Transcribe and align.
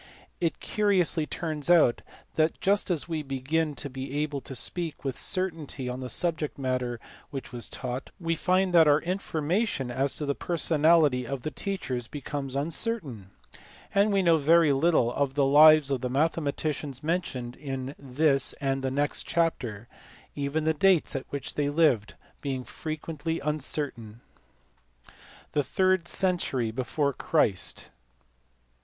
It 0.39 0.59
curiously 0.59 1.27
turns 1.27 1.69
out 1.69 2.01
that 2.33 2.59
just 2.59 2.89
as 2.89 3.07
we 3.07 3.21
begin 3.21 3.75
to 3.75 3.87
be 3.87 4.17
able 4.23 4.41
to 4.41 4.55
speak 4.55 5.03
with 5.03 5.15
certainty 5.15 5.87
on 5.87 5.99
the 5.99 6.09
subject 6.09 6.57
matter 6.57 6.99
which 7.29 7.51
was 7.53 7.69
taught, 7.69 8.09
we 8.19 8.33
find 8.35 8.73
that 8.73 8.87
our 8.87 8.99
information 9.01 9.91
as 9.91 10.15
to 10.15 10.25
the 10.25 10.33
personality 10.33 11.27
of 11.27 11.43
the 11.43 11.51
teachers 11.51 12.07
becomes 12.07 12.55
uncertain; 12.55 13.29
and 13.93 14.11
we 14.11 14.23
know 14.23 14.37
very 14.37 14.73
little 14.73 15.13
of 15.13 15.35
the 15.35 15.45
lives 15.45 15.91
of 15.91 16.01
the 16.01 16.09
mathematicians 16.09 17.03
mentioned 17.03 17.55
in 17.57 17.93
this 17.99 18.53
and 18.53 18.83
the 18.83 18.89
next 18.89 19.27
chapter, 19.27 19.87
even 20.33 20.63
the 20.63 20.73
dates 20.73 21.15
at 21.15 21.27
which 21.29 21.53
they 21.53 21.69
lived 21.69 22.15
being 22.41 22.63
frequently 22.63 23.39
uncertain. 23.41 24.21
The 25.51 25.63
third 25.63 26.07
century 26.07 26.71
before 26.71 27.13
Christ. 27.13 27.91